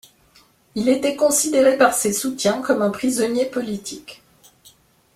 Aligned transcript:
Il 0.73 0.89
était 0.89 1.15
considéré 1.15 1.77
par 1.77 1.93
ses 1.93 2.11
soutiens 2.11 2.59
comme 2.63 2.81
un 2.81 2.89
prisonnier 2.89 3.45
politique. 3.45 4.23